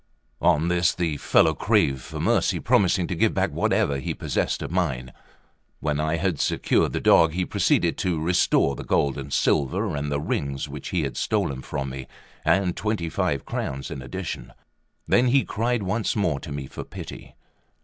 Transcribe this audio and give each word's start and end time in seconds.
On 0.41 0.67
this 0.67 0.95
the 0.95 1.17
fellow 1.17 1.53
craved 1.53 2.01
for 2.01 2.19
mercy, 2.19 2.59
promising 2.59 3.05
to 3.05 3.13
give 3.13 3.35
back 3.35 3.51
whatever 3.51 3.99
he 3.99 4.15
possessed 4.15 4.63
of 4.63 4.71
mine. 4.71 5.13
When 5.79 5.99
I 5.99 6.15
had 6.15 6.39
secured 6.39 6.93
the 6.93 6.99
dog, 6.99 7.33
he 7.33 7.45
proceeded 7.45 7.99
to 7.99 8.19
restore 8.19 8.75
the 8.75 8.83
gold 8.83 9.15
and 9.15 9.31
silver 9.31 9.95
and 9.95 10.11
the 10.11 10.19
rings 10.19 10.67
which 10.67 10.87
he 10.89 11.03
had 11.03 11.17
stolen 11.17 11.61
from 11.61 11.91
me, 11.91 12.07
and 12.43 12.75
twenty 12.75 13.09
five 13.09 13.45
crowns 13.45 13.91
in 13.91 14.01
addition. 14.01 14.53
Then 15.07 15.27
he 15.27 15.45
cried 15.45 15.83
once 15.83 16.15
more 16.15 16.39
to 16.39 16.51
me 16.51 16.65
for 16.65 16.83
pity. 16.83 17.35